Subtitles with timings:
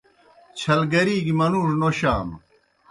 [0.59, 2.37] چھل گری گیْ منُوڙوْ نوشانوْ۔